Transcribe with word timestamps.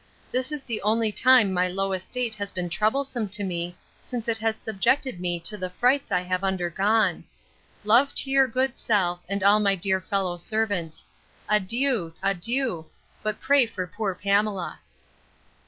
This 0.31 0.51
is 0.51 0.63
the 0.63 0.81
only 0.81 1.11
time 1.11 1.53
my 1.53 1.67
low 1.67 1.93
estate 1.93 2.33
has 2.37 2.49
been 2.49 2.69
troublesome 2.69 3.29
to 3.29 3.43
me, 3.43 3.77
since 4.01 4.27
it 4.27 4.39
has 4.39 4.55
subjected 4.55 5.19
me 5.19 5.39
to 5.41 5.59
the 5.59 5.69
frights 5.69 6.11
I 6.11 6.21
have 6.21 6.43
undergone. 6.43 7.23
Love 7.83 8.15
to 8.15 8.31
your 8.31 8.47
good 8.47 8.77
self, 8.79 9.19
and 9.29 9.43
all 9.43 9.59
my 9.59 9.75
dear 9.75 10.01
fellow 10.01 10.37
servants. 10.37 11.07
Adieu! 11.47 12.15
adieu! 12.23 12.87
but 13.21 13.39
pray 13.39 13.67
for 13.67 13.85
poor 13.85 14.15
PAMELA. 14.15 14.79